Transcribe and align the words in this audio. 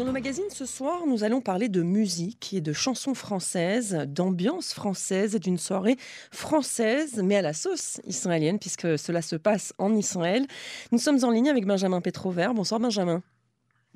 Dans 0.00 0.06
le 0.06 0.12
magazine 0.12 0.48
ce 0.48 0.64
soir, 0.64 1.06
nous 1.06 1.24
allons 1.24 1.42
parler 1.42 1.68
de 1.68 1.82
musique 1.82 2.54
et 2.54 2.62
de 2.62 2.72
chansons 2.72 3.12
françaises, 3.12 3.92
d'ambiance 4.08 4.72
française 4.72 5.34
et 5.34 5.38
d'une 5.38 5.58
soirée 5.58 5.98
française, 6.30 7.20
mais 7.22 7.36
à 7.36 7.42
la 7.42 7.52
sauce 7.52 8.00
israélienne, 8.06 8.58
puisque 8.58 8.98
cela 8.98 9.20
se 9.20 9.36
passe 9.36 9.74
en 9.76 9.94
Israël. 9.94 10.46
Nous 10.90 10.98
sommes 10.98 11.22
en 11.22 11.30
ligne 11.30 11.50
avec 11.50 11.66
Benjamin 11.66 12.00
Petrovert. 12.00 12.54
Bonsoir 12.54 12.80
Benjamin. 12.80 13.22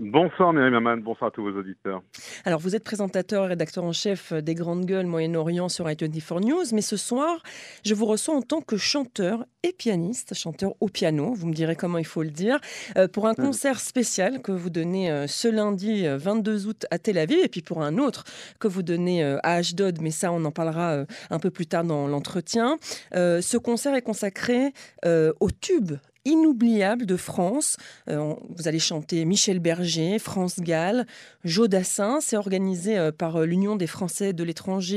Bonsoir 0.00 0.52
Myriam 0.52 0.74
Aman, 0.74 1.00
bonsoir 1.00 1.28
à 1.28 1.30
tous 1.30 1.44
vos 1.44 1.56
auditeurs. 1.56 2.02
Alors 2.44 2.58
vous 2.58 2.74
êtes 2.74 2.82
présentateur 2.82 3.44
et 3.44 3.48
rédacteur 3.50 3.84
en 3.84 3.92
chef 3.92 4.32
des 4.32 4.56
Grandes 4.56 4.86
Gueules 4.86 5.06
Moyen-Orient 5.06 5.68
sur 5.68 5.86
i24 5.86 6.44
News, 6.44 6.64
mais 6.72 6.80
ce 6.80 6.96
soir, 6.96 7.44
je 7.84 7.94
vous 7.94 8.04
reçois 8.04 8.34
en 8.34 8.42
tant 8.42 8.60
que 8.60 8.76
chanteur 8.76 9.44
et 9.62 9.72
pianiste, 9.72 10.34
chanteur 10.34 10.74
au 10.80 10.88
piano, 10.88 11.32
vous 11.34 11.46
me 11.46 11.52
direz 11.52 11.76
comment 11.76 11.98
il 11.98 12.06
faut 12.06 12.24
le 12.24 12.32
dire, 12.32 12.58
euh, 12.96 13.06
pour 13.06 13.28
un 13.28 13.34
concert 13.34 13.78
spécial 13.78 14.42
que 14.42 14.50
vous 14.50 14.68
donnez 14.68 15.12
euh, 15.12 15.28
ce 15.28 15.46
lundi 15.46 16.08
22 16.08 16.66
euh, 16.66 16.70
août 16.70 16.86
à 16.90 16.98
Tel 16.98 17.16
Aviv, 17.16 17.38
et 17.44 17.48
puis 17.48 17.62
pour 17.62 17.80
un 17.80 17.96
autre 17.98 18.24
que 18.58 18.66
vous 18.66 18.82
donnez 18.82 19.22
à 19.22 19.52
Ashdod, 19.52 20.00
mais 20.00 20.10
ça 20.10 20.32
on 20.32 20.44
en 20.44 20.50
parlera 20.50 21.04
un 21.30 21.38
peu 21.38 21.50
plus 21.50 21.66
tard 21.66 21.84
dans 21.84 22.08
l'entretien. 22.08 22.78
Ce 23.12 23.56
concert 23.58 23.94
est 23.94 24.02
consacré 24.02 24.72
au 25.04 25.50
tube 25.52 25.92
inoubliable 26.24 27.06
de 27.06 27.16
France. 27.16 27.76
Euh, 28.08 28.34
vous 28.56 28.68
allez 28.68 28.78
chanter 28.78 29.24
Michel 29.24 29.58
Berger, 29.58 30.18
France 30.18 30.60
Gall, 30.60 31.06
Jodassin. 31.44 32.20
C'est 32.20 32.36
organisé 32.36 32.98
euh, 32.98 33.12
par 33.12 33.36
euh, 33.36 33.46
l'Union 33.46 33.76
des 33.76 33.86
Français 33.86 34.32
de 34.32 34.44
l'étranger 34.44 34.94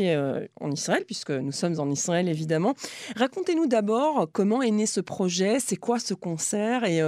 en 0.59 0.71
Israël, 0.71 1.03
puisque 1.05 1.31
nous 1.31 1.51
sommes 1.51 1.79
en 1.79 1.89
Israël 1.89 2.29
évidemment. 2.29 2.73
Racontez-nous 3.15 3.67
d'abord 3.67 4.27
comment 4.31 4.61
est 4.61 4.71
né 4.71 4.85
ce 4.85 5.01
projet, 5.01 5.59
c'est 5.59 5.75
quoi 5.75 5.99
ce 5.99 6.13
concert 6.13 6.83
et, 6.85 7.01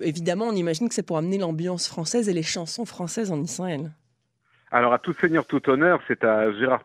évidemment 0.00 0.46
on 0.46 0.52
imagine 0.52 0.88
que 0.88 0.94
c'est 0.94 1.02
pour 1.02 1.18
amener 1.18 1.38
l'ambiance 1.38 1.88
française 1.88 2.28
et 2.28 2.32
les 2.32 2.42
chansons 2.42 2.84
françaises 2.84 3.30
en 3.30 3.42
Israël. 3.42 3.90
Alors 4.70 4.92
à 4.92 4.98
tout 4.98 5.12
seigneur, 5.14 5.46
tout 5.46 5.68
honneur, 5.70 6.00
c'est 6.08 6.24
à 6.24 6.52
Gérard 6.52 6.82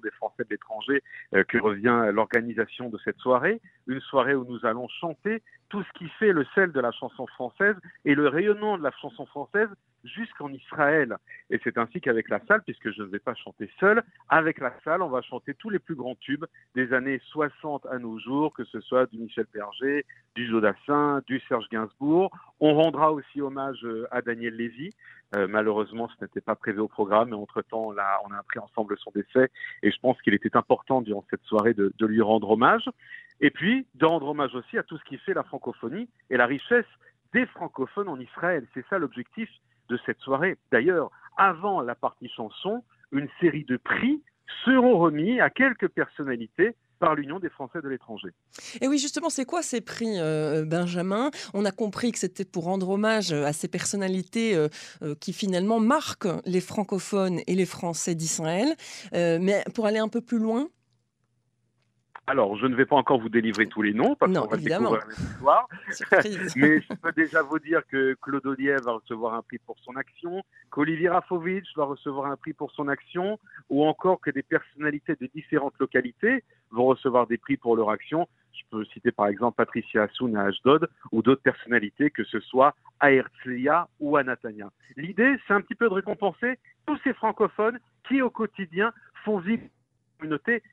Des 0.00 0.10
Français 0.12 0.44
de 0.44 0.50
l'étranger 0.50 1.02
euh, 1.34 1.44
que 1.44 1.58
revient 1.58 2.10
l'organisation 2.12 2.88
de 2.88 2.98
cette 3.04 3.18
soirée. 3.18 3.60
Une 3.86 4.00
soirée 4.00 4.34
où 4.34 4.44
nous 4.44 4.64
allons 4.64 4.88
chanter 4.88 5.42
tout 5.68 5.82
ce 5.82 5.98
qui 5.98 6.08
fait 6.18 6.32
le 6.32 6.44
sel 6.54 6.72
de 6.72 6.80
la 6.80 6.92
chanson 6.92 7.26
française 7.26 7.76
et 8.04 8.14
le 8.14 8.28
rayonnement 8.28 8.78
de 8.78 8.82
la 8.82 8.92
chanson 9.00 9.26
française 9.26 9.68
jusqu'en 10.04 10.52
Israël. 10.52 11.16
Et 11.50 11.60
c'est 11.64 11.78
ainsi 11.78 12.00
qu'avec 12.00 12.28
la 12.28 12.40
salle, 12.46 12.62
puisque 12.62 12.90
je 12.90 13.02
ne 13.02 13.08
vais 13.08 13.18
pas 13.18 13.34
chanter 13.34 13.70
seul, 13.78 14.02
avec 14.28 14.58
la 14.58 14.72
salle, 14.84 15.02
on 15.02 15.08
va 15.08 15.22
chanter 15.22 15.54
tous 15.54 15.70
les 15.70 15.78
plus 15.78 15.94
grands 15.94 16.14
tubes 16.16 16.44
des 16.74 16.92
années 16.92 17.20
60 17.30 17.86
à 17.86 17.98
nos 17.98 18.18
jours, 18.18 18.52
que 18.52 18.64
ce 18.64 18.80
soit 18.80 19.06
du 19.06 19.18
Michel 19.18 19.46
Berger, 19.52 20.04
du 20.34 20.46
Jodassin, 20.46 21.22
du 21.26 21.40
Serge 21.48 21.68
Gainsbourg. 21.70 22.30
On 22.60 22.74
rendra 22.74 23.12
aussi 23.12 23.40
hommage 23.40 23.84
euh, 23.84 24.06
à 24.10 24.22
Daniel 24.22 24.54
Lévy. 24.54 24.90
Euh, 25.34 25.46
malheureusement, 25.48 26.08
ce 26.08 26.24
n'était 26.24 26.42
pas 26.42 26.54
prévu 26.54 26.80
au 26.80 26.88
programme, 26.88 27.30
mais 27.30 27.36
entre-temps, 27.36 27.92
là, 27.92 28.20
on 28.28 28.32
a 28.32 28.38
appris 28.38 28.58
ensemble 28.58 28.98
son 28.98 29.10
décès, 29.12 29.50
et 29.82 29.90
je 29.90 29.98
pense 30.00 30.20
qu'il 30.20 30.34
était 30.34 30.56
important 30.56 31.00
durant 31.00 31.24
cette 31.30 31.42
soirée 31.44 31.72
de, 31.72 31.92
de 31.98 32.06
lui 32.06 32.20
rendre 32.20 32.50
hommage. 32.50 32.88
Et 33.40 33.50
puis, 33.50 33.86
de 33.94 34.04
rendre 34.04 34.28
hommage 34.28 34.54
aussi 34.54 34.78
à 34.78 34.82
tout 34.82 34.98
ce 34.98 35.04
qui 35.04 35.16
fait 35.18 35.34
la 35.34 35.42
francophonie 35.42 36.08
et 36.30 36.36
la 36.36 36.46
richesse 36.46 36.86
des 37.32 37.46
francophones 37.46 38.08
en 38.08 38.20
Israël. 38.20 38.66
C'est 38.74 38.84
ça 38.88 38.98
l'objectif 38.98 39.48
de 39.88 39.98
cette 40.06 40.18
soirée. 40.20 40.56
D'ailleurs, 40.70 41.10
avant 41.36 41.80
la 41.80 41.94
partie 41.94 42.28
chanson, 42.28 42.82
une 43.10 43.28
série 43.40 43.64
de 43.64 43.76
prix 43.76 44.22
seront 44.64 44.98
remis 44.98 45.40
à 45.40 45.50
quelques 45.50 45.88
personnalités 45.88 46.76
par 47.02 47.16
l'Union 47.16 47.40
des 47.40 47.48
Français 47.48 47.82
de 47.82 47.88
l'étranger. 47.88 48.28
Et 48.80 48.86
oui, 48.86 48.96
justement, 48.96 49.28
c'est 49.28 49.44
quoi 49.44 49.62
ces 49.62 49.80
prix, 49.80 50.20
euh, 50.20 50.64
Benjamin? 50.64 51.32
On 51.52 51.64
a 51.64 51.72
compris 51.72 52.12
que 52.12 52.18
c'était 52.18 52.44
pour 52.44 52.62
rendre 52.62 52.90
hommage 52.90 53.32
à 53.32 53.52
ces 53.52 53.66
personnalités 53.66 54.54
euh, 54.54 54.68
euh, 55.02 55.16
qui 55.16 55.32
finalement 55.32 55.80
marquent 55.80 56.28
les 56.46 56.60
francophones 56.60 57.40
et 57.48 57.56
les 57.56 57.66
Français 57.66 58.14
d'Israël. 58.14 58.68
mais 59.12 59.64
pour 59.74 59.86
aller 59.86 59.98
un 59.98 60.08
peu 60.08 60.20
plus 60.20 60.38
loin 60.38 60.68
alors, 62.28 62.56
je 62.56 62.66
ne 62.66 62.76
vais 62.76 62.86
pas 62.86 62.94
encore 62.94 63.18
vous 63.18 63.28
délivrer 63.28 63.66
tous 63.66 63.82
les 63.82 63.92
noms 63.92 64.14
parce 64.14 64.32
qu'on 64.32 64.46
va 64.46 64.56
découvrir 64.56 65.06
l'histoire. 65.08 65.68
Mais 66.56 66.80
je 66.80 66.94
peux 66.94 67.12
déjà 67.12 67.42
vous 67.42 67.58
dire 67.58 67.82
que 67.88 68.14
Claude 68.22 68.46
Olivier 68.46 68.76
va 68.76 68.92
recevoir 68.92 69.34
un 69.34 69.42
prix 69.42 69.58
pour 69.58 69.76
son 69.80 69.96
action, 69.96 70.42
qu'Olivier 70.70 71.08
Rafovitch 71.08 71.76
va 71.76 71.84
recevoir 71.84 72.30
un 72.30 72.36
prix 72.36 72.52
pour 72.52 72.70
son 72.70 72.86
action, 72.86 73.40
ou 73.70 73.84
encore 73.84 74.20
que 74.20 74.30
des 74.30 74.44
personnalités 74.44 75.16
de 75.20 75.28
différentes 75.34 75.74
localités 75.80 76.44
vont 76.70 76.86
recevoir 76.86 77.26
des 77.26 77.38
prix 77.38 77.56
pour 77.56 77.76
leur 77.76 77.90
action. 77.90 78.28
Je 78.52 78.62
peux 78.70 78.84
citer 78.84 79.10
par 79.10 79.26
exemple 79.26 79.56
Patricia 79.56 80.04
Assoun 80.04 80.36
à 80.36 80.44
Ashdod 80.44 80.88
ou 81.10 81.22
d'autres 81.22 81.42
personnalités, 81.42 82.10
que 82.10 82.22
ce 82.24 82.38
soit 82.38 82.76
à 83.00 83.10
Herzliya 83.10 83.88
ou 83.98 84.16
à 84.16 84.22
Natania. 84.22 84.70
L'idée, 84.96 85.36
c'est 85.46 85.54
un 85.54 85.60
petit 85.60 85.74
peu 85.74 85.88
de 85.88 85.94
récompenser 85.94 86.58
tous 86.86 86.98
ces 87.02 87.14
francophones 87.14 87.80
qui, 88.06 88.22
au 88.22 88.30
quotidien, 88.30 88.92
font 89.24 89.38
vivre 89.38 89.62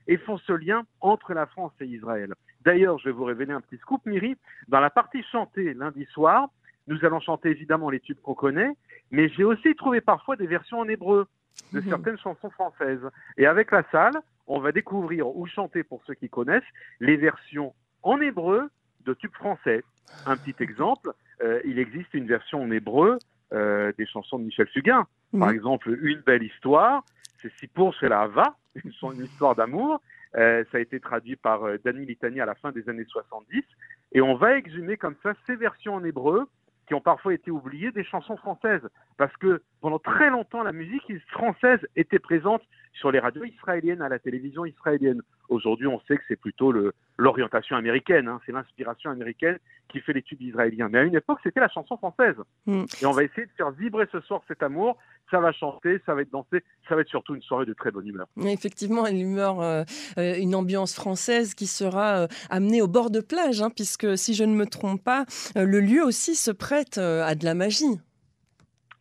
et 0.07 0.17
font 0.17 0.37
ce 0.37 0.53
lien 0.53 0.83
entre 1.01 1.33
la 1.33 1.45
France 1.45 1.73
et 1.81 1.85
Israël. 1.85 2.33
D'ailleurs, 2.65 2.97
je 2.99 3.05
vais 3.05 3.11
vous 3.11 3.23
révéler 3.23 3.53
un 3.53 3.61
petit 3.61 3.77
scoop, 3.77 4.05
Miri. 4.05 4.35
Dans 4.67 4.79
la 4.79 4.89
partie 4.89 5.23
chantée 5.23 5.73
lundi 5.73 6.05
soir, 6.05 6.49
nous 6.87 7.03
allons 7.05 7.19
chanter 7.19 7.49
évidemment 7.49 7.89
les 7.89 7.99
tubes 7.99 8.19
qu'on 8.21 8.33
connaît, 8.33 8.71
mais 9.11 9.29
j'ai 9.29 9.43
aussi 9.43 9.75
trouvé 9.75 10.01
parfois 10.01 10.35
des 10.35 10.47
versions 10.47 10.79
en 10.79 10.87
hébreu 10.87 11.27
de 11.73 11.79
mhm. 11.79 11.89
certaines 11.89 12.17
chansons 12.17 12.49
françaises. 12.49 13.07
Et 13.37 13.45
avec 13.45 13.71
la 13.71 13.83
salle, 13.91 14.19
on 14.47 14.59
va 14.59 14.71
découvrir 14.71 15.27
ou 15.27 15.45
chanter, 15.45 15.83
pour 15.83 16.01
ceux 16.05 16.16
qui 16.16 16.29
connaissent, 16.29 16.63
les 16.99 17.17
versions 17.17 17.73
en 18.01 18.19
hébreu 18.19 18.69
de 19.05 19.13
tubes 19.13 19.33
français. 19.33 19.83
Un 20.25 20.35
petit 20.35 20.55
exemple, 20.59 21.11
euh, 21.43 21.61
il 21.66 21.79
existe 21.79 22.13
une 22.13 22.25
version 22.25 22.63
en 22.63 22.71
hébreu 22.71 23.19
euh, 23.53 23.91
des 23.97 24.05
chansons 24.05 24.39
de 24.39 24.45
Michel 24.45 24.67
Fugain. 24.67 25.05
Par 25.37 25.51
exemple, 25.51 25.95
Une 26.01 26.21
belle 26.21 26.43
histoire, 26.43 27.03
c'est 27.41 27.51
Si 27.59 27.67
pour 27.67 27.95
c'est 28.00 28.09
la 28.09 28.27
va, 28.27 28.55
une 28.75 29.23
histoire 29.23 29.55
d'amour. 29.55 30.01
Euh, 30.35 30.63
ça 30.72 30.77
a 30.77 30.81
été 30.81 31.00
traduit 31.00 31.35
par 31.35 31.63
euh, 31.63 31.77
Danny 31.83 32.05
Litani 32.05 32.39
à 32.39 32.45
la 32.45 32.55
fin 32.55 32.72
des 32.72 32.88
années 32.88 33.05
70. 33.05 33.63
Et 34.11 34.22
on 34.22 34.35
va 34.35 34.57
exhumer 34.57 34.95
comme 34.97 35.16
ça 35.23 35.33
ces 35.47 35.55
versions 35.55 35.95
en 35.95 36.03
hébreu 36.03 36.47
qui 36.88 36.94
ont 36.94 37.01
parfois 37.01 37.33
été 37.33 37.51
oubliées 37.51 37.91
des 37.91 38.03
chansons 38.03 38.38
françaises. 38.38 38.88
Parce 39.19 39.35
que 39.35 39.62
pendant 39.81 40.00
très 40.00 40.30
longtemps, 40.30 40.63
la 40.63 40.72
musique 40.72 41.03
française 41.28 41.80
était 41.97 42.19
présente 42.19 42.62
sur 42.94 43.12
les 43.12 43.19
radios 43.19 43.44
israéliennes, 43.44 44.02
à 44.02 44.07
la 44.07 44.18
télévision 44.18 44.63
israélienne. 44.63 45.22
Aujourd'hui, 45.50 45.88
on 45.88 46.00
sait 46.07 46.16
que 46.16 46.24
c'est 46.30 46.40
plutôt 46.40 46.74
l'orientation 47.18 47.75
américaine, 47.75 48.29
hein. 48.29 48.40
c'est 48.46 48.53
l'inspiration 48.53 49.12
américaine 49.12 49.58
qui 49.90 50.00
fait 50.00 50.13
les 50.13 50.22
tubes 50.22 50.41
israéliens. 50.41 50.88
Mais 50.88 51.00
à 51.00 51.03
une 51.03 51.16
époque, 51.16 51.40
c'était 51.44 51.59
la 51.59 51.68
chanson 51.68 51.97
française. 51.97 52.35
Mm. 52.66 52.85
Et 53.02 53.06
on 53.06 53.12
va 53.12 53.24
essayer 53.24 53.46
de 53.46 53.52
faire 53.58 53.72
vibrer 53.72 54.08
ce 54.09 54.22
soir 54.22 54.41
cet 54.47 54.63
amour. 54.63 54.97
Ça 55.29 55.41
va 55.41 55.52
chanter, 55.52 56.00
ça 56.06 56.16
va 56.16 56.22
être 56.22 56.31
dansé, 56.31 56.63
ça 56.88 56.96
va 56.96 57.02
être 57.02 57.09
surtout 57.09 57.35
une 57.35 57.41
soirée 57.41 57.66
de 57.66 57.74
très 57.74 57.91
bonne 57.91 58.08
humeur. 58.08 58.28
Effectivement, 58.41 59.06
une 59.06 59.19
humeur, 59.19 59.59
euh, 59.59 59.84
euh, 60.18 60.35
une 60.40 60.56
ambiance 60.56 60.96
française 60.96 61.56
qui 61.56 61.68
sera 61.68 62.22
euh, 62.22 62.28
amenée 62.50 62.81
au 62.81 62.88
bord 62.88 63.12
de 63.12 63.19
plage, 63.19 63.62
hein, 63.62 63.69
puisque 63.69 64.18
si 64.18 64.34
je 64.34 64.46
ne 64.46 64.56
me 64.56 64.66
trompe 64.66 65.03
pas, 65.03 65.25
le 65.58 65.81
lieu 65.81 66.03
aussi 66.03 66.35
se 66.35 66.52
prête 66.52 66.97
à 66.97 67.35
de 67.35 67.44
la 67.44 67.53
magie. 67.53 68.00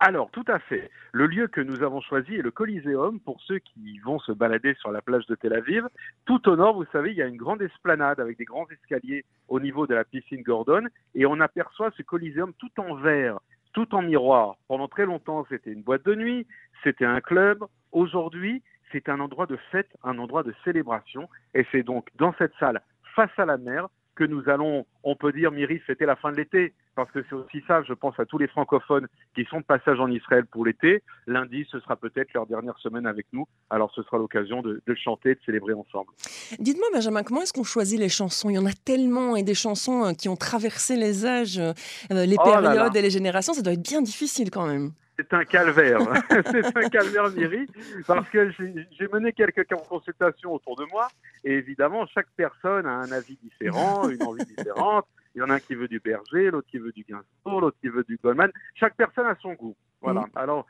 Alors, 0.00 0.30
tout 0.30 0.44
à 0.46 0.60
fait. 0.60 0.90
Le 1.10 1.26
lieu 1.26 1.48
que 1.48 1.60
nous 1.60 1.82
avons 1.82 2.00
choisi 2.00 2.36
est 2.36 2.42
le 2.42 2.52
Coliseum 2.52 3.18
pour 3.18 3.40
ceux 3.40 3.58
qui 3.58 3.98
vont 3.98 4.20
se 4.20 4.30
balader 4.30 4.74
sur 4.74 4.92
la 4.92 5.02
plage 5.02 5.26
de 5.26 5.34
Tel 5.34 5.52
Aviv. 5.52 5.88
Tout 6.24 6.48
au 6.48 6.54
nord, 6.54 6.76
vous 6.76 6.86
savez, 6.92 7.10
il 7.10 7.16
y 7.16 7.22
a 7.22 7.26
une 7.26 7.36
grande 7.36 7.62
esplanade 7.62 8.20
avec 8.20 8.38
des 8.38 8.44
grands 8.44 8.68
escaliers 8.70 9.24
au 9.48 9.58
niveau 9.58 9.88
de 9.88 9.96
la 9.96 10.04
piscine 10.04 10.42
Gordon 10.42 10.86
et 11.16 11.26
on 11.26 11.40
aperçoit 11.40 11.90
ce 11.96 12.02
Coliseum 12.02 12.52
tout 12.58 12.70
en 12.78 12.94
verre, 12.94 13.40
tout 13.72 13.92
en 13.92 14.02
miroir. 14.02 14.54
Pendant 14.68 14.86
très 14.86 15.04
longtemps, 15.04 15.44
c'était 15.48 15.72
une 15.72 15.82
boîte 15.82 16.04
de 16.04 16.14
nuit, 16.14 16.46
c'était 16.84 17.04
un 17.04 17.20
club. 17.20 17.64
Aujourd'hui, 17.90 18.62
c'est 18.92 19.08
un 19.08 19.18
endroit 19.18 19.46
de 19.46 19.58
fête, 19.72 19.90
un 20.04 20.18
endroit 20.20 20.44
de 20.44 20.54
célébration 20.62 21.28
et 21.54 21.66
c'est 21.72 21.82
donc 21.82 22.06
dans 22.14 22.32
cette 22.38 22.54
salle 22.60 22.82
face 23.16 23.36
à 23.36 23.46
la 23.46 23.58
mer 23.58 23.88
que 24.18 24.24
nous 24.24 24.48
allons, 24.48 24.84
on 25.04 25.14
peut 25.14 25.32
dire, 25.32 25.52
Myris, 25.52 25.80
c'était 25.86 26.06
la 26.06 26.16
fin 26.16 26.32
de 26.32 26.36
l'été, 26.36 26.74
parce 26.98 27.12
que 27.12 27.24
c'est 27.28 27.36
aussi 27.36 27.62
ça, 27.68 27.80
je 27.84 27.92
pense 27.92 28.18
à 28.18 28.24
tous 28.24 28.38
les 28.38 28.48
francophones 28.48 29.06
qui 29.36 29.44
sont 29.44 29.60
de 29.60 29.64
passage 29.64 30.00
en 30.00 30.10
Israël 30.10 30.44
pour 30.46 30.66
l'été. 30.66 31.04
Lundi, 31.28 31.64
ce 31.70 31.78
sera 31.78 31.94
peut-être 31.94 32.32
leur 32.34 32.44
dernière 32.44 32.76
semaine 32.78 33.06
avec 33.06 33.26
nous, 33.32 33.46
alors 33.70 33.92
ce 33.94 34.02
sera 34.02 34.18
l'occasion 34.18 34.62
de, 34.62 34.82
chanter, 34.96 35.36
de 35.36 35.40
célébrer 35.46 35.74
ensemble. 35.74 36.10
Dites-moi, 36.58 36.88
Benjamin, 36.92 37.22
comment 37.22 37.42
est-ce 37.42 37.52
qu'on 37.52 37.62
choisit 37.62 38.00
les 38.00 38.08
chansons? 38.08 38.50
Il 38.50 38.56
y 38.56 38.58
en 38.58 38.66
a 38.66 38.72
tellement, 38.72 39.36
et 39.36 39.44
des 39.44 39.54
chansons 39.54 40.06
euh, 40.06 40.12
qui 40.12 40.28
ont 40.28 40.34
traversé 40.34 40.96
les 40.96 41.24
âges, 41.24 41.58
euh, 41.58 41.72
les 42.10 42.34
oh 42.36 42.42
périodes 42.42 42.96
et 42.96 43.02
les 43.02 43.10
générations, 43.10 43.52
ça 43.52 43.62
doit 43.62 43.74
être 43.74 43.88
bien 43.88 44.02
difficile 44.02 44.50
quand 44.50 44.66
même 44.66 44.90
c'est 45.18 45.34
un 45.34 45.44
calvaire. 45.44 45.98
c'est 46.30 46.76
un 46.76 46.88
calvaire, 46.88 47.28
Miri, 47.30 47.66
parce 48.06 48.28
que 48.28 48.52
j'ai 48.52 49.08
mené 49.12 49.32
quelques 49.32 49.66
consultations 49.88 50.54
autour 50.54 50.76
de 50.76 50.84
moi, 50.92 51.08
et 51.42 51.54
évidemment, 51.54 52.06
chaque 52.06 52.28
personne 52.36 52.86
a 52.86 52.92
un 52.92 53.10
avis 53.10 53.36
différent, 53.42 54.08
une 54.08 54.22
envie 54.22 54.44
différente. 54.44 55.06
Il 55.34 55.38
y 55.38 55.42
en 55.42 55.50
a 55.50 55.54
un 55.54 55.60
qui 55.60 55.74
veut 55.74 55.88
du 55.88 56.00
Berger, 56.00 56.50
l'autre 56.50 56.68
qui 56.68 56.78
veut 56.78 56.92
du 56.92 57.04
Gainsbourg, 57.04 57.60
l'autre 57.60 57.76
qui 57.80 57.88
veut 57.88 58.04
du 58.04 58.18
Goldman. 58.22 58.50
Chaque 58.74 58.96
personne 58.96 59.26
a 59.26 59.36
son 59.36 59.54
goût. 59.54 59.76
Voilà. 60.00 60.22
Mm. 60.22 60.30
Alors, 60.36 60.66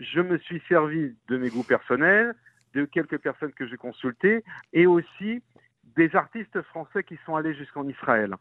je 0.00 0.20
me 0.20 0.38
suis 0.38 0.62
servi 0.68 1.14
de 1.28 1.36
mes 1.36 1.48
goûts 1.48 1.64
personnels, 1.64 2.34
de 2.74 2.84
quelques 2.84 3.18
personnes 3.18 3.52
que 3.52 3.66
j'ai 3.66 3.76
consultées, 3.76 4.44
et 4.72 4.86
aussi 4.86 5.42
des 5.96 6.14
artistes 6.14 6.60
français 6.62 7.02
qui 7.02 7.18
sont 7.26 7.36
allés 7.36 7.54
jusqu'en 7.54 7.86
Israël. 7.88 8.34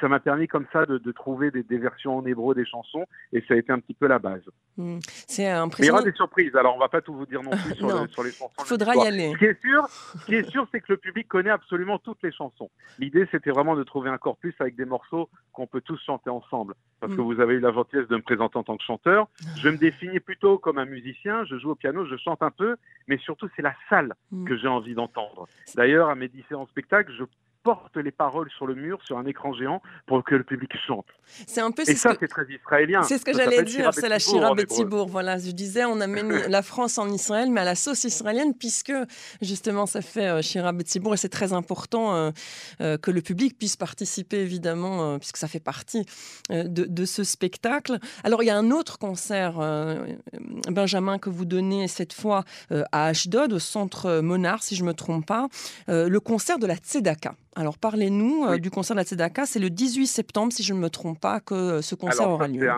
Ça 0.00 0.08
m'a 0.08 0.20
permis 0.20 0.48
comme 0.48 0.66
ça 0.72 0.86
de, 0.86 1.12
trouver 1.12 1.50
des, 1.50 1.78
versions 1.78 2.18
en 2.18 2.26
hébreu 2.26 2.54
des 2.54 2.64
chansons 2.64 3.06
et 3.32 3.42
ça 3.46 3.54
a 3.54 3.56
été 3.56 3.72
un 3.72 3.78
petit 3.78 3.94
peu 3.94 4.06
la 4.06 4.18
base. 4.18 4.42
Hmm. 4.76 4.98
C'est 5.04 5.48
impressionnant. 5.48 5.98
il 5.98 6.00
y 6.00 6.02
aura 6.02 6.10
des 6.10 6.16
surprises, 6.16 6.56
alors 6.56 6.74
on 6.76 6.78
va 6.78 6.88
pas 6.88 7.00
tout 7.00 7.14
vous 7.14 7.26
dire 7.26 7.42
non 7.42 7.50
plus 7.50 7.74
sur, 7.76 8.22
les 8.22 8.32
chansons. 8.32 8.50
Il 8.58 8.64
faudra 8.64 8.94
y 8.96 9.06
aller. 9.06 9.32
Ce 9.32 9.38
qui 9.38 9.44
est 9.44 9.60
sûr, 9.60 9.86
ce 9.88 10.26
qui 10.26 10.34
est 10.34 10.50
sûr, 10.50 10.66
c'est 10.72 10.80
que 10.80 10.92
le 10.92 10.96
public 10.96 11.28
connaît 11.28 11.50
absolument 11.50 11.98
toutes 11.98 12.22
les 12.22 12.32
chansons. 12.32 12.70
L'idée, 12.98 13.26
c'était 13.30 13.50
vraiment 13.50 13.76
de 13.76 13.82
trouver 13.84 14.10
un 14.10 14.18
corpus 14.18 14.54
avec 14.60 14.76
des 14.76 14.84
morceaux 14.84 15.28
qu'on 15.52 15.66
peut 15.66 15.80
tous 15.80 16.00
chanter 16.04 16.30
ensemble. 16.30 16.74
Parce 17.00 17.14
que 17.14 17.20
hmm. 17.20 17.24
vous 17.24 17.40
avez 17.40 17.54
eu 17.54 17.60
la 17.60 17.72
gentillesse 17.72 18.08
de 18.08 18.16
me 18.16 18.22
présenter 18.22 18.56
en 18.56 18.62
tant 18.62 18.76
que 18.76 18.84
chanteur. 18.84 19.28
Je 19.56 19.68
me 19.68 19.76
définis 19.76 20.20
plutôt 20.20 20.58
comme 20.58 20.78
un 20.78 20.86
musicien. 20.86 21.44
Je 21.44 21.58
joue 21.58 21.70
au 21.70 21.74
piano, 21.74 22.04
je 22.06 22.16
chante 22.16 22.42
un 22.42 22.50
peu, 22.50 22.76
mais 23.08 23.18
surtout 23.18 23.48
c'est 23.54 23.62
la 23.62 23.74
salle 23.88 24.14
hmm. 24.30 24.44
que 24.44 24.56
j'ai 24.56 24.68
envie 24.68 24.94
d'entendre. 24.94 25.46
D'ailleurs, 25.74 26.08
à 26.08 26.14
mes 26.14 26.28
différents 26.28 26.66
spectacles, 26.66 27.12
je 27.16 27.24
porte 27.64 27.96
les 27.96 28.12
paroles 28.12 28.50
sur 28.56 28.66
le 28.66 28.74
mur, 28.74 29.00
sur 29.04 29.18
un 29.18 29.24
écran 29.24 29.54
géant, 29.54 29.82
pour 30.06 30.22
que 30.22 30.34
le 30.34 30.44
public 30.44 30.70
chante. 30.86 31.06
C'est 31.46 31.62
un 31.62 31.70
peu. 31.70 31.82
Et 31.88 31.94
ça, 31.96 32.14
c'est 32.20 32.28
très 32.28 32.44
israélien. 32.44 33.02
C'est 33.02 33.18
ce 33.18 33.24
que 33.24 33.32
j'allais 33.32 33.62
dire. 33.62 33.92
C'est 33.94 34.08
la 34.08 34.18
Shira 34.18 34.54
Betibour. 34.54 35.08
Voilà, 35.08 35.38
je 35.38 35.50
disais, 35.50 35.84
on 35.84 36.00
amène 36.00 36.30
la 36.48 36.62
France 36.62 36.98
en 36.98 37.08
Israël, 37.08 37.50
mais 37.50 37.62
à 37.62 37.64
la 37.64 37.74
sauce 37.74 38.04
israélienne, 38.04 38.54
puisque 38.54 38.92
justement, 39.40 39.86
ça 39.86 40.02
fait 40.02 40.28
euh, 40.28 40.42
Shira 40.42 40.72
Betibour, 40.72 41.14
et 41.14 41.16
c'est 41.16 41.30
très 41.30 41.54
important 41.54 42.14
euh, 42.14 42.30
euh, 42.82 42.98
que 42.98 43.10
le 43.10 43.22
public 43.22 43.58
puisse 43.58 43.76
participer, 43.76 44.40
évidemment, 44.40 45.18
puisque 45.18 45.38
ça 45.38 45.48
fait 45.48 45.60
partie 45.60 46.04
de, 46.50 47.04
ce 47.06 47.24
spectacle. 47.24 47.98
Alors, 48.24 48.42
il 48.42 48.46
y 48.46 48.50
a 48.50 48.56
un 48.56 48.70
autre 48.70 48.98
concert, 48.98 49.54
Benjamin, 50.68 51.18
que 51.18 51.30
vous 51.30 51.46
donnez 51.46 51.88
cette 51.88 52.12
fois 52.12 52.44
à 52.70 53.06
Ashdod, 53.06 53.54
au 53.54 53.58
centre 53.58 54.20
Monar, 54.20 54.62
si 54.62 54.76
je 54.76 54.82
ne 54.82 54.88
me 54.88 54.94
trompe 54.94 55.26
pas, 55.26 55.48
le 55.88 56.18
concert 56.18 56.58
de 56.58 56.66
la 56.66 56.76
Tzedaka. 56.76 57.34
Alors 57.56 57.78
parlez-nous 57.78 58.44
euh, 58.46 58.58
du 58.58 58.70
concert 58.70 58.96
de 58.96 59.00
la 59.00 59.04
Tzedaka. 59.04 59.46
C'est 59.46 59.60
le 59.60 59.70
18 59.70 60.06
septembre, 60.06 60.52
si 60.52 60.62
je 60.62 60.74
ne 60.74 60.78
me 60.78 60.90
trompe 60.90 61.20
pas, 61.20 61.40
que 61.40 61.54
euh, 61.54 61.82
ce 61.82 61.94
concert 61.94 62.28
aura 62.28 62.48
lieu. 62.48 62.68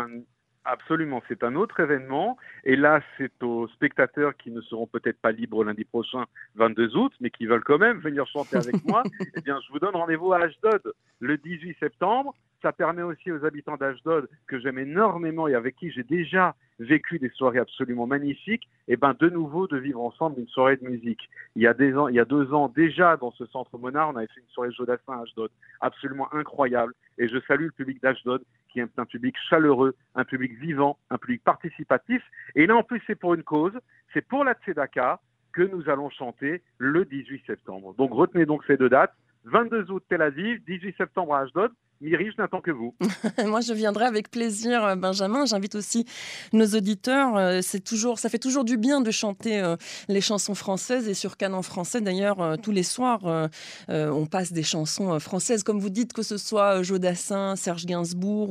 Absolument, 0.68 1.22
c'est 1.28 1.44
un 1.44 1.54
autre 1.54 1.78
événement. 1.78 2.36
Et 2.64 2.74
là, 2.74 3.00
c'est 3.16 3.40
aux 3.42 3.68
spectateurs 3.68 4.36
qui 4.36 4.50
ne 4.50 4.60
seront 4.62 4.88
peut-être 4.88 5.20
pas 5.20 5.30
libres 5.30 5.62
lundi 5.62 5.84
prochain, 5.84 6.24
22 6.56 6.96
août, 6.96 7.12
mais 7.20 7.30
qui 7.30 7.46
veulent 7.46 7.62
quand 7.62 7.78
même 7.78 8.00
venir 8.00 8.26
chanter 8.26 8.56
avec 8.56 8.74
moi. 8.84 9.04
eh 9.36 9.40
bien, 9.42 9.60
je 9.64 9.72
vous 9.72 9.78
donne 9.78 9.94
rendez-vous 9.94 10.32
à 10.32 10.38
Ashdod 10.38 10.82
le 11.20 11.38
18 11.38 11.76
septembre. 11.78 12.34
Ça 12.62 12.72
permet 12.72 13.02
aussi 13.02 13.30
aux 13.30 13.44
habitants 13.44 13.76
d'Ashdod, 13.76 14.28
que 14.46 14.58
j'aime 14.58 14.78
énormément 14.78 15.46
et 15.46 15.54
avec 15.54 15.76
qui 15.76 15.90
j'ai 15.90 16.02
déjà 16.02 16.54
vécu 16.78 17.18
des 17.18 17.30
soirées 17.30 17.58
absolument 17.58 18.06
magnifiques, 18.06 18.68
et 18.88 18.92
eh 18.92 18.96
ben 18.96 19.14
de 19.18 19.28
nouveau 19.28 19.66
de 19.66 19.78
vivre 19.78 20.00
ensemble 20.00 20.40
une 20.40 20.48
soirée 20.48 20.76
de 20.76 20.86
musique. 20.86 21.28
Il 21.54 21.62
y 21.62 21.66
a 21.66 21.74
deux 21.74 22.52
ans 22.52 22.68
déjà 22.68 23.16
dans 23.16 23.30
ce 23.32 23.46
centre 23.46 23.78
Monard, 23.78 24.10
on 24.10 24.16
avait 24.16 24.26
fait 24.26 24.40
une 24.40 24.48
soirée 24.48 24.72
Jodassin 24.72 25.18
à 25.18 25.22
Ashdod, 25.22 25.50
absolument 25.80 26.32
incroyable. 26.34 26.92
Et 27.18 27.28
je 27.28 27.38
salue 27.46 27.66
le 27.66 27.70
public 27.70 28.02
d'Ashdod, 28.02 28.42
qui 28.70 28.80
est 28.80 28.98
un 28.98 29.06
public 29.06 29.34
chaleureux, 29.48 29.94
un 30.14 30.24
public 30.24 30.52
vivant, 30.58 30.98
un 31.10 31.18
public 31.18 31.42
participatif. 31.44 32.22
Et 32.54 32.66
là 32.66 32.76
en 32.76 32.82
plus 32.82 33.02
c'est 33.06 33.14
pour 33.14 33.34
une 33.34 33.42
cause, 33.42 33.72
c'est 34.12 34.26
pour 34.26 34.44
la 34.44 34.54
Tzedaka 34.54 35.20
que 35.52 35.62
nous 35.62 35.88
allons 35.88 36.10
chanter 36.10 36.62
le 36.78 37.06
18 37.06 37.44
septembre. 37.46 37.94
Donc 37.94 38.12
retenez 38.12 38.44
donc 38.44 38.62
ces 38.66 38.76
deux 38.76 38.90
dates. 38.90 39.14
22 39.44 39.90
août 39.92 40.04
Tel 40.08 40.22
Aviv, 40.22 40.62
18 40.66 40.96
septembre 40.96 41.34
à 41.34 41.40
Ashdod. 41.40 41.72
Myri, 42.02 42.30
je 42.30 42.42
n'attends 42.42 42.60
que 42.60 42.70
vous. 42.70 42.94
Moi, 43.46 43.60
je 43.62 43.72
viendrai 43.72 44.04
avec 44.04 44.30
plaisir, 44.30 44.84
euh, 44.84 44.96
Benjamin. 44.96 45.46
J'invite 45.46 45.74
aussi 45.74 46.04
nos 46.52 46.66
auditeurs. 46.66 47.36
Euh, 47.36 47.60
c'est 47.62 47.80
toujours, 47.80 48.18
ça 48.18 48.28
fait 48.28 48.38
toujours 48.38 48.64
du 48.64 48.76
bien 48.76 49.00
de 49.00 49.10
chanter 49.10 49.60
euh, 49.60 49.76
les 50.08 50.20
chansons 50.20 50.54
françaises 50.54 51.08
et 51.08 51.14
sur 51.14 51.38
Canon 51.38 51.62
français. 51.62 52.02
D'ailleurs, 52.02 52.58
tous 52.62 52.70
les 52.70 52.82
soirs, 52.82 53.48
on 53.88 54.26
passe 54.26 54.52
des 54.52 54.62
chansons 54.62 55.18
françaises, 55.20 55.62
comme 55.62 55.80
vous 55.80 55.90
dites, 55.90 56.12
que 56.12 56.22
ce 56.22 56.36
soit 56.36 56.82
Jodassin, 56.82 57.56
Serge 57.56 57.86
Gainsbourg 57.86 58.50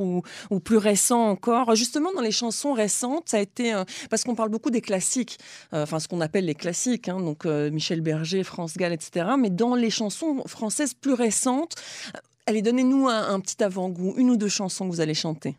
ou, 0.50 0.60
plus 0.60 0.76
récent 0.76 1.28
encore. 1.28 1.74
Justement, 1.74 2.12
dans 2.12 2.20
les 2.20 2.30
chansons 2.30 2.72
récentes, 2.72 3.28
ça 3.28 3.38
a 3.38 3.40
été 3.40 3.74
parce 4.10 4.24
qu'on 4.24 4.34
parle 4.34 4.48
beaucoup 4.48 4.70
des 4.70 4.80
classiques, 4.80 5.38
enfin 5.72 5.98
ce 5.98 6.08
qu'on 6.08 6.20
appelle 6.20 6.46
les 6.46 6.54
classiques, 6.54 7.08
hein, 7.08 7.20
donc 7.20 7.44
Michel 7.44 8.00
Berger, 8.00 8.42
France 8.42 8.76
Gall, 8.76 8.92
etc. 8.92 9.26
Mais 9.38 9.50
dans 9.50 9.74
les 9.74 9.90
chansons 9.90 10.42
françaises 10.46 10.94
plus 10.94 11.14
récentes, 11.14 11.74
Allez, 12.46 12.62
donnez-nous 12.62 13.08
un, 13.08 13.40
petit 13.40 13.62
avant-goût, 13.62 14.14
une 14.16 14.30
ou 14.30 14.36
deux 14.36 14.48
chansons 14.48 14.86
que 14.86 14.94
vous 14.94 15.00
allez 15.00 15.14
chanter. 15.14 15.56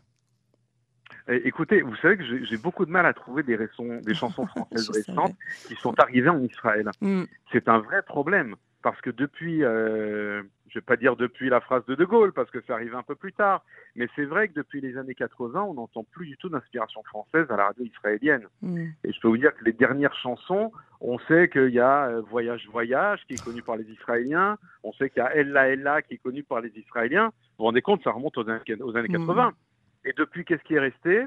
Eh, 1.28 1.46
écoutez, 1.46 1.82
vous 1.82 1.94
savez 1.96 2.16
que 2.16 2.44
j'ai 2.44 2.56
beaucoup 2.56 2.86
de 2.86 2.90
mal 2.90 3.04
à 3.04 3.12
trouver 3.12 3.42
des, 3.42 3.58
des 3.58 4.14
chansons 4.14 4.46
françaises 4.56 4.88
récentes 4.88 5.36
qui 5.66 5.74
sont 5.76 5.98
arrivées 6.00 6.30
en 6.30 6.42
Israël. 6.42 6.88
Mm. 7.02 7.24
C'est 7.52 7.68
un 7.68 7.78
vrai 7.78 8.02
problème 8.02 8.56
parce 8.82 9.00
que 9.02 9.10
depuis, 9.10 9.62
euh, 9.64 10.42
je 10.68 10.78
vais 10.78 10.84
pas 10.84 10.96
dire 10.96 11.16
depuis 11.16 11.48
la 11.48 11.60
phrase 11.60 11.84
de 11.86 11.94
De 11.94 12.04
Gaulle, 12.04 12.32
parce 12.32 12.50
que 12.50 12.60
ça 12.62 12.74
arrive 12.74 12.94
un 12.94 13.02
peu 13.02 13.14
plus 13.14 13.32
tard, 13.32 13.64
mais 13.96 14.08
c'est 14.14 14.24
vrai 14.24 14.48
que 14.48 14.54
depuis 14.54 14.80
les 14.80 14.96
années 14.96 15.14
80, 15.14 15.62
on 15.62 15.74
n'entend 15.74 16.04
plus 16.04 16.26
du 16.26 16.36
tout 16.36 16.48
d'inspiration 16.48 17.02
française 17.04 17.46
à 17.50 17.56
la 17.56 17.66
radio 17.66 17.84
israélienne. 17.84 18.46
Mm. 18.62 18.86
Et 19.04 19.12
je 19.12 19.20
peux 19.20 19.28
vous 19.28 19.38
dire 19.38 19.54
que 19.54 19.64
les 19.64 19.72
dernières 19.72 20.14
chansons, 20.16 20.72
on 21.00 21.18
sait 21.20 21.48
qu'il 21.48 21.70
y 21.70 21.80
a 21.80 22.08
euh, 22.08 22.22
Voyage 22.22 22.68
Voyage, 22.70 23.20
qui 23.26 23.34
est 23.34 23.44
connu 23.44 23.62
par 23.62 23.76
les 23.76 23.88
Israéliens, 23.90 24.58
on 24.82 24.92
sait 24.92 25.10
qu'il 25.10 25.22
y 25.22 25.26
a 25.26 25.34
Ella 25.34 25.68
Ella, 25.68 26.02
qui 26.02 26.14
est 26.14 26.18
connu 26.18 26.42
par 26.42 26.60
les 26.60 26.72
Israéliens. 26.76 27.26
Vous 27.26 27.58
vous 27.58 27.64
rendez 27.64 27.82
compte, 27.82 28.02
ça 28.02 28.10
remonte 28.10 28.36
aux 28.38 28.48
années, 28.48 28.62
aux 28.80 28.96
années 28.96 29.08
80. 29.08 29.50
Mm. 29.50 30.08
Et 30.08 30.12
depuis, 30.16 30.44
qu'est-ce 30.44 30.62
qui 30.64 30.74
est 30.74 30.80
resté? 30.80 31.24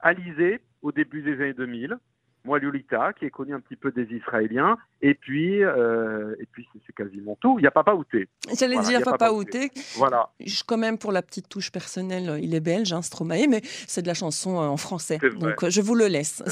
Alizé, 0.00 0.60
au 0.82 0.92
début 0.92 1.22
des 1.22 1.34
années 1.34 1.54
2000, 1.54 1.96
moi 2.44 2.58
Lolita, 2.58 3.12
qui 3.14 3.24
est 3.24 3.30
connu 3.30 3.54
un 3.54 3.60
petit 3.60 3.76
peu 3.76 3.90
des 3.90 4.14
Israéliens, 4.14 4.76
et 5.00 5.14
puis, 5.14 5.62
euh, 5.62 6.34
et 6.40 6.46
puis 6.50 6.66
c'est 6.86 6.94
quasiment 6.94 7.36
tout. 7.40 7.58
Il 7.58 7.62
y 7.62 7.66
a 7.66 7.70
Papa 7.70 7.92
Outé. 7.92 8.28
J'allais 8.58 8.78
dire 8.78 9.02
Papa, 9.02 9.30
Outé. 9.32 9.70
Voilà. 9.96 10.30
Je, 10.40 10.62
quand 10.66 10.76
même, 10.76 10.98
pour 10.98 11.12
la 11.12 11.22
petite 11.22 11.48
touche 11.48 11.70
personnelle, 11.70 12.38
il 12.42 12.54
est 12.54 12.60
belge, 12.60 12.92
hein, 12.92 13.02
Stromae, 13.02 13.46
mais 13.48 13.60
c'est 13.86 14.02
de 14.02 14.06
la 14.06 14.14
chanson 14.14 14.60
euh, 14.60 14.66
en 14.66 14.76
français. 14.76 15.18
Donc 15.18 15.68
je 15.68 15.80
vous 15.80 15.94
le 15.94 16.06
laisse. 16.06 16.42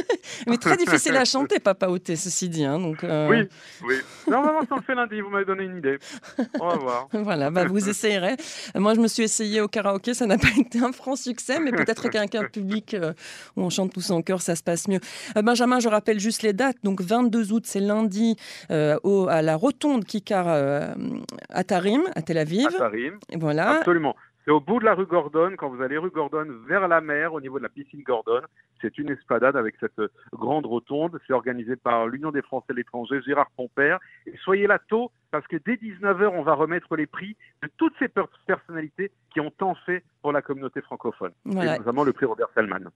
mais 0.46 0.56
très 0.56 0.76
difficile 0.76 1.16
à 1.16 1.24
chanter, 1.24 1.58
Papa 1.58 1.88
Outé, 1.88 2.16
ceci 2.16 2.48
dit. 2.48 2.64
Hein, 2.64 2.78
donc, 2.78 3.04
euh, 3.04 3.28
Oui, 3.28 3.48
oui. 3.84 3.94
Normalement, 4.28 4.62
ça 4.68 4.76
le 4.76 4.82
fait 4.82 4.94
lundi. 4.94 5.20
Vous 5.20 5.30
m'avez 5.30 5.44
donné 5.44 5.64
une 5.64 5.78
idée. 5.78 5.98
On 6.60 6.68
va 6.68 6.76
voir. 6.76 7.08
voilà, 7.12 7.50
bah, 7.50 7.64
vous 7.64 7.88
essayerez. 7.88 8.36
Moi, 8.74 8.94
je 8.94 9.00
me 9.00 9.08
suis 9.08 9.24
essayé 9.24 9.60
au 9.60 9.68
karaoké. 9.68 10.14
Ça 10.14 10.26
n'a 10.26 10.38
pas 10.38 10.48
été 10.58 10.80
un 10.80 10.92
franc 10.92 11.16
succès, 11.16 11.58
mais 11.60 11.72
peut-être 11.72 12.08
qu'avec 12.08 12.34
un 12.34 12.44
public 12.44 12.96
où 13.56 13.62
on 13.62 13.70
chante 13.70 13.92
tous 13.92 14.10
en 14.10 14.22
chœur, 14.22 14.42
ça 14.42 14.56
se 14.56 14.62
passe 14.62 14.88
mieux. 14.88 15.00
Euh, 15.40 15.42
Benjamin, 15.42 15.80
je 15.80 15.88
rappelle 15.88 16.20
juste 16.20 16.42
les 16.42 16.52
dates. 16.52 16.76
Donc 16.84 17.00
22 17.00 17.52
août, 17.52 17.62
c'est 17.66 17.80
lundi 17.80 18.36
euh, 18.70 18.96
à 19.28 19.42
la 19.42 19.56
rotonde 19.56 20.04
Kikar 20.04 20.46
euh, 20.48 20.92
à 21.48 21.64
Tarim, 21.64 22.02
à 22.14 22.22
Tel 22.22 22.38
Aviv. 22.38 22.66
À 22.66 22.78
Tarim. 22.78 23.18
Voilà. 23.34 23.78
Absolument. 23.78 24.16
C'est 24.44 24.50
au 24.50 24.60
bout 24.60 24.80
de 24.80 24.84
la 24.84 24.94
rue 24.94 25.06
Gordon, 25.06 25.52
quand 25.58 25.68
vous 25.68 25.82
allez 25.82 25.98
rue 25.98 26.10
Gordon 26.10 26.46
vers 26.66 26.88
la 26.88 27.00
mer, 27.00 27.34
au 27.34 27.40
niveau 27.40 27.58
de 27.58 27.62
la 27.62 27.68
piscine 27.68 28.02
Gordon. 28.02 28.40
C'est 28.80 28.96
une 28.96 29.10
espadade 29.10 29.54
avec 29.54 29.74
cette 29.78 30.00
grande 30.32 30.64
rotonde. 30.64 31.18
C'est 31.26 31.34
organisé 31.34 31.76
par 31.76 32.06
l'Union 32.06 32.30
des 32.30 32.40
Français 32.40 32.68
à 32.70 32.72
l'étranger, 32.72 33.20
Gérard 33.26 33.50
Pompère. 33.54 33.98
Et 34.26 34.34
soyez 34.42 34.66
là 34.66 34.78
tôt, 34.88 35.10
parce 35.30 35.46
que 35.46 35.56
dès 35.64 35.74
19h, 35.74 36.28
on 36.34 36.42
va 36.42 36.54
remettre 36.54 36.96
les 36.96 37.06
prix 37.06 37.36
de 37.62 37.68
toutes 37.76 37.94
ces 37.98 38.08
personnalités 38.46 39.10
qui 39.32 39.40
ont 39.40 39.50
tant 39.50 39.74
fait 39.86 40.02
pour 40.22 40.32
la 40.32 40.42
communauté 40.42 40.80
francophone, 40.82 41.30
notamment 41.44 42.04
le 42.04 42.12
prix 42.12 42.26
Robert 42.26 42.48
Salman. 42.54 42.90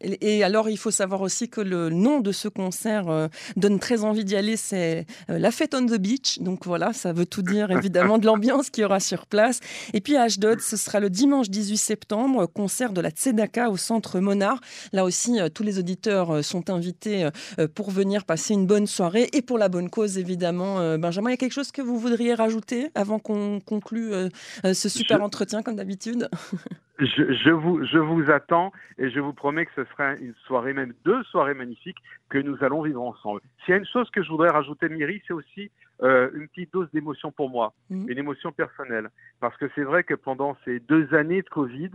Et, 0.00 0.42
alors, 0.44 0.68
il 0.68 0.78
faut 0.78 0.90
savoir 0.90 1.20
aussi 1.20 1.50
que 1.50 1.60
le 1.60 1.90
nom 1.90 2.20
de 2.20 2.32
ce 2.32 2.48
concert 2.48 3.08
euh, 3.08 3.28
donne 3.56 3.78
très 3.78 4.04
envie 4.04 4.24
d'y 4.24 4.36
aller, 4.36 4.56
c'est 4.56 5.06
euh, 5.28 5.38
La 5.38 5.50
Fête 5.50 5.74
on 5.74 5.84
the 5.84 5.98
Beach. 5.98 6.38
Donc 6.38 6.64
voilà, 6.64 6.92
ça 6.92 7.12
veut 7.12 7.26
tout 7.26 7.42
dire 7.42 7.70
évidemment 7.70 8.18
de 8.18 8.26
l'ambiance 8.26 8.70
qu'il 8.70 8.82
y 8.82 8.84
aura 8.84 9.00
sur 9.00 9.26
place. 9.26 9.60
Et 9.92 10.00
puis 10.00 10.16
à 10.16 10.22
Ashdod, 10.22 10.60
ce 10.60 10.76
sera 10.76 11.00
le 11.00 11.10
dimanche 11.10 11.50
18 11.50 11.76
septembre, 11.76 12.46
concert 12.46 12.92
de 12.92 13.00
la 13.00 13.10
Tzedaka 13.10 13.68
au 13.68 13.76
centre 13.76 14.20
Monar. 14.20 14.60
Là 14.92 15.04
aussi, 15.04 15.40
euh, 15.40 15.48
tous 15.48 15.62
les 15.62 15.78
auditeurs 15.78 16.42
sont 16.44 16.70
invités 16.70 17.28
pour 17.74 17.90
venir 17.90 18.24
passer 18.24 18.54
une 18.54 18.66
bonne 18.66 18.86
soirée 18.86 19.28
et 19.32 19.42
pour 19.42 19.58
la 19.58 19.68
bonne 19.68 19.90
cause, 19.90 20.18
évidemment. 20.18 20.96
Benjamin, 20.98 21.30
il 21.30 21.32
y 21.32 21.34
a 21.34 21.36
quelque 21.36 21.52
chose 21.52 21.72
que 21.72 21.79
vous 21.80 21.98
voudriez 21.98 22.34
rajouter 22.34 22.90
avant 22.94 23.18
qu'on 23.18 23.60
conclue 23.60 24.12
ce 24.64 24.88
super 24.88 25.22
entretien 25.22 25.62
comme 25.62 25.76
d'habitude? 25.76 26.28
Je, 27.00 27.50
vous, 27.50 27.82
je 27.86 27.98
vous 27.98 28.30
attends 28.30 28.72
et 28.98 29.08
je 29.08 29.20
vous 29.20 29.32
promets 29.32 29.64
que 29.64 29.72
ce 29.74 29.84
sera 29.84 30.16
une 30.16 30.34
soirée, 30.46 30.74
même 30.74 30.92
deux 31.04 31.22
soirées 31.24 31.54
magnifiques 31.54 31.96
que 32.28 32.36
nous 32.36 32.62
allons 32.62 32.82
vivre 32.82 33.00
ensemble. 33.00 33.40
S'il 33.64 33.72
y 33.72 33.74
a 33.74 33.78
une 33.78 33.86
chose 33.86 34.10
que 34.10 34.22
je 34.22 34.28
voudrais 34.28 34.50
rajouter, 34.50 34.88
Myri, 34.90 35.22
c'est 35.26 35.32
aussi 35.32 35.70
euh, 36.02 36.30
une 36.34 36.46
petite 36.48 36.72
dose 36.72 36.88
d'émotion 36.92 37.32
pour 37.32 37.48
moi, 37.48 37.72
mmh. 37.88 38.08
une 38.10 38.18
émotion 38.18 38.52
personnelle. 38.52 39.08
Parce 39.40 39.56
que 39.56 39.70
c'est 39.74 39.82
vrai 39.82 40.04
que 40.04 40.14
pendant 40.14 40.56
ces 40.64 40.80
deux 40.80 41.12
années 41.14 41.40
de 41.40 41.48
Covid, 41.48 41.90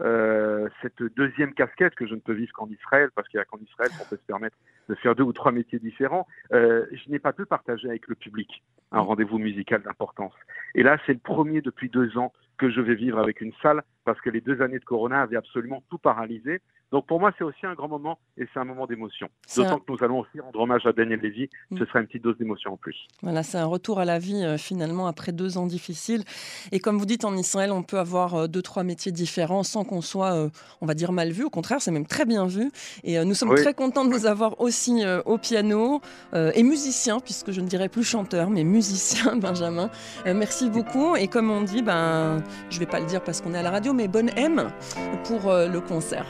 euh, 0.00 0.68
cette 0.82 1.02
deuxième 1.16 1.54
casquette 1.54 1.94
que 1.94 2.06
je 2.06 2.14
ne 2.14 2.20
peux 2.20 2.32
vivre 2.32 2.52
qu'en 2.52 2.68
Israël, 2.68 3.10
parce 3.14 3.28
qu'il 3.28 3.38
n'y 3.38 3.42
a 3.42 3.44
qu'en 3.44 3.58
Israël 3.58 3.90
qu'on 3.98 4.04
peut 4.04 4.16
se 4.16 4.26
permettre 4.26 4.56
de 4.88 4.94
faire 4.94 5.14
deux 5.14 5.24
ou 5.24 5.32
trois 5.32 5.52
métiers 5.52 5.78
différents, 5.78 6.26
euh, 6.52 6.86
je 6.92 7.10
n'ai 7.10 7.18
pas 7.18 7.32
pu 7.32 7.46
partager 7.46 7.88
avec 7.88 8.06
le 8.08 8.14
public 8.14 8.62
un 8.92 8.98
mmh. 8.98 9.06
rendez-vous 9.06 9.38
musical 9.38 9.82
d'importance. 9.82 10.34
Et 10.74 10.82
là, 10.82 10.98
c'est 11.06 11.12
le 11.12 11.18
premier 11.18 11.60
depuis 11.60 11.88
deux 11.88 12.18
ans 12.18 12.32
que 12.58 12.70
je 12.70 12.80
vais 12.80 12.94
vivre 12.94 13.18
avec 13.18 13.40
une 13.40 13.52
salle, 13.62 13.82
parce 14.04 14.20
que 14.20 14.30
les 14.30 14.40
deux 14.40 14.62
années 14.62 14.78
de 14.78 14.84
Corona 14.84 15.20
avaient 15.20 15.36
absolument 15.36 15.82
tout 15.90 15.98
paralysé. 15.98 16.60
Donc 16.92 17.06
pour 17.06 17.18
moi, 17.18 17.32
c'est 17.36 17.44
aussi 17.44 17.66
un 17.66 17.74
grand 17.74 17.88
moment 17.88 18.18
et 18.38 18.46
c'est 18.52 18.60
un 18.60 18.64
moment 18.64 18.86
d'émotion. 18.86 19.28
D'autant 19.56 19.78
que 19.80 19.92
nous 19.92 19.98
allons 20.02 20.20
aussi 20.20 20.38
rendre 20.40 20.60
hommage 20.60 20.86
à 20.86 20.92
Daniel 20.92 21.20
Lévy, 21.20 21.50
ce 21.70 21.82
mm. 21.82 21.86
sera 21.86 22.00
une 22.00 22.06
petite 22.06 22.22
dose 22.22 22.38
d'émotion 22.38 22.74
en 22.74 22.76
plus. 22.76 22.96
Voilà, 23.22 23.42
c'est 23.42 23.58
un 23.58 23.66
retour 23.66 23.98
à 23.98 24.04
la 24.04 24.18
vie 24.18 24.44
euh, 24.44 24.56
finalement 24.56 25.08
après 25.08 25.32
deux 25.32 25.58
ans 25.58 25.66
difficiles. 25.66 26.22
Et 26.70 26.78
comme 26.78 26.98
vous 26.98 27.06
dites, 27.06 27.24
en 27.24 27.36
Israël, 27.36 27.72
on 27.72 27.82
peut 27.82 27.98
avoir 27.98 28.34
euh, 28.34 28.46
deux, 28.46 28.62
trois 28.62 28.84
métiers 28.84 29.10
différents 29.10 29.64
sans 29.64 29.84
qu'on 29.84 30.00
soit, 30.00 30.34
euh, 30.34 30.48
on 30.80 30.86
va 30.86 30.94
dire, 30.94 31.10
mal 31.10 31.32
vu. 31.32 31.44
Au 31.44 31.50
contraire, 31.50 31.80
c'est 31.80 31.90
même 31.90 32.06
très 32.06 32.24
bien 32.24 32.46
vu. 32.46 32.70
Et 33.02 33.22
nous 33.24 33.34
sommes 33.34 33.54
très 33.54 33.74
contents 33.74 34.04
de 34.04 34.10
vous 34.10 34.26
avoir 34.26 34.60
aussi 34.60 35.04
au 35.24 35.38
piano 35.38 36.00
et 36.34 36.62
musicien, 36.62 37.20
puisque 37.20 37.50
je 37.50 37.60
ne 37.60 37.66
dirais 37.66 37.88
plus 37.88 38.04
chanteur, 38.04 38.50
mais 38.50 38.64
musicien, 38.64 39.36
Benjamin. 39.40 39.90
merci 40.24 40.70
beaucoup. 40.70 41.16
Et 41.16 41.28
comme 41.28 41.50
on 41.50 41.62
dit, 41.62 41.82
ben, 41.82 42.42
je 42.70 42.76
ne 42.76 42.80
vais 42.80 42.90
pas 42.90 43.00
le 43.00 43.06
dire 43.06 43.22
parce 43.22 43.40
qu'on 43.40 43.54
est 43.54 43.58
à 43.58 43.62
la 43.62 43.70
radio, 43.70 43.92
mais 43.92 44.08
bonne 44.08 44.30
M 44.36 44.70
pour 45.24 45.52
le 45.52 45.80
concert. 45.80 46.26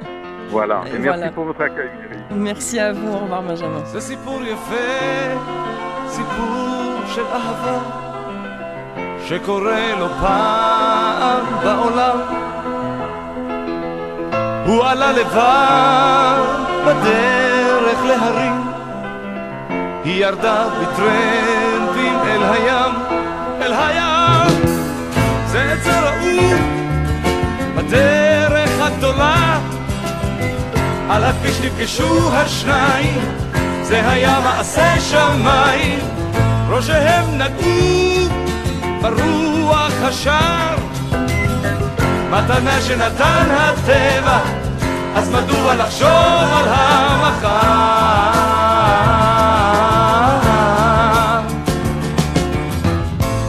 Voilà, 0.50 0.82
et, 0.92 0.98
merci 0.98 1.28
pour 1.34 1.44
votre 1.44 1.62
accueil. 1.62 1.90
Merci 2.30 2.78
à 2.80 2.92
vous, 2.92 3.08
au 3.08 3.18
revoir 3.18 3.42
Benjamin. 3.42 3.84
זה 3.84 4.00
סיפור 4.00 4.42
יפה, 4.42 4.90
סיפור 6.08 7.00
של 7.14 7.24
אהבה, 7.32 7.78
שקורה 9.26 9.94
לו 9.98 10.08
פעם 10.20 11.44
בעולם. 11.62 12.18
הוא 14.66 14.84
עלה 14.84 15.12
לבד 15.12 16.44
בדרך 16.86 18.04
להרים, 18.08 18.60
היא 20.04 20.24
ירדה 20.24 20.66
בטרמפים 20.80 22.18
אל 22.26 22.42
הים, 22.42 22.94
אל 23.62 23.72
הים. 23.72 24.50
זה 25.46 25.72
עצר 25.72 26.04
רעום 26.04 26.60
בדרך 27.76 28.20
הגדולה 28.20 28.29
על 31.10 31.24
הכביש 31.24 31.60
נפגשו 31.60 32.32
השניים, 32.32 33.20
זה 33.82 34.10
היה 34.10 34.40
מעשה 34.40 35.00
שמיים, 35.00 35.98
ראשיהם 36.68 37.38
נגעו 37.38 38.28
ברוח 39.02 39.92
השער. 40.02 40.76
מתנה 42.30 42.80
שנתן 42.80 43.48
הטבע, 43.50 44.38
אז 45.14 45.30
מדוע 45.30 45.74
לחשוב 45.74 46.08
על 46.56 46.68
המחר? 46.68 47.50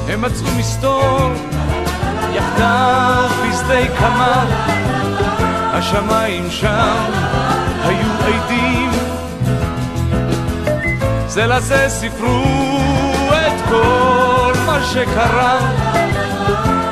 הם 0.08 0.22
מצאו 0.22 0.48
מסתור 0.58 1.32
יחדיו 2.34 3.30
בשדה 3.50 3.88
קמר, 4.00 4.46
השמיים 5.74 6.52
שם 6.52 7.41
זה 11.32 11.48
לזה 11.48 11.86
סיפרו 11.90 12.44
את 13.32 13.70
כל 13.70 14.54
מה 14.66 14.84
שקרה. 14.94 15.60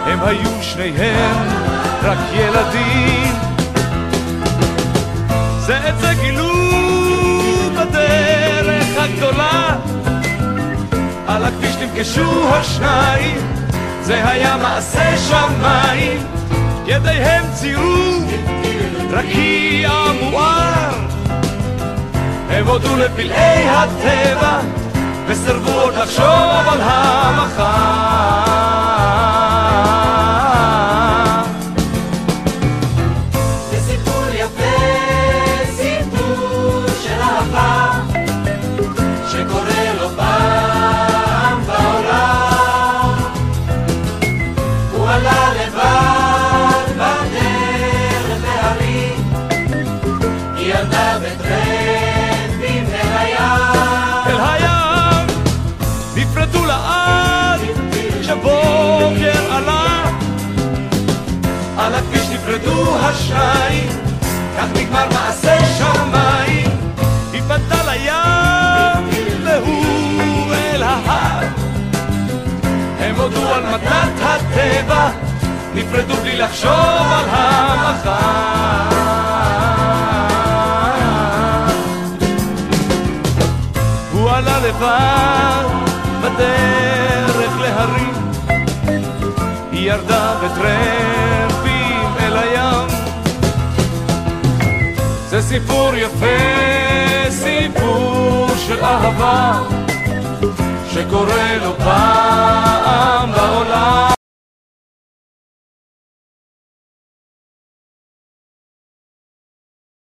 הם 0.06 0.20
היו 0.24 0.50
שניהם 0.62 1.48
רק 2.04 2.18
ילדים. 2.34 3.34
זה 5.60 5.90
את 5.90 6.00
זה 6.00 6.14
גילו 6.22 6.54
בדרך 7.74 8.86
הגדולה. 8.98 9.76
על 11.28 11.46
הכביש 11.46 11.76
נפגשו 11.76 12.56
השניים 12.56 13.38
זה 14.02 14.30
היה 14.30 14.58
מעשה 14.58 15.18
שמיים. 15.18 16.24
ידיהם 16.86 17.46
ציירו 17.54 18.20
רקיע 19.12 19.92
מואר 20.22 21.19
הם 22.60 22.68
הודו 22.68 22.98
לפלאי 22.98 23.70
הטבע 23.70 24.60
וסירבו 25.28 25.72
עוד 25.72 25.94
לחשוב 25.94 26.26
על 26.72 26.82
המחר 26.82 28.69
נפרדו 62.32 62.98
השניים, 63.00 63.90
כך 64.58 64.66
נגמר 64.76 65.08
מעשה 65.14 65.58
שמיים. 65.78 66.70
היא 67.32 67.42
פנתה 67.42 67.84
לים, 67.92 69.44
והוא 69.46 70.54
אל 70.54 70.84
ההר. 70.84 71.48
הם 73.00 73.16
הודו 73.16 73.54
על 73.54 73.64
מתנת 73.64 74.22
הטבע, 74.22 75.10
נפרדו 75.74 76.16
בלי 76.16 76.38
לחשוב 76.38 76.72
על 76.72 77.26
המחר. 77.30 78.60
בדרך 86.22 87.60
להרים, 87.62 88.14
היא 89.72 89.92
ירדה 89.92 90.36
של 92.30 92.38
הים. 92.38 92.88
זה 95.30 95.42
סיפור 95.42 95.96
יפה, 95.96 97.30
סיפור 97.30 98.48
של 98.58 98.86
אהבה, 98.86 99.60
שקורה 100.92 101.58
לו 101.62 101.78
פעם 101.78 103.32
בעולם. 103.32 104.19